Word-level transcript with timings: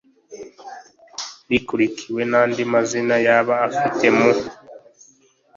rikurikiwe 1.49 2.21
n 2.31 2.33
andi 2.41 2.63
mazina 2.73 3.15
yaba 3.27 3.53
afite 3.67 4.05
mu 4.17 4.29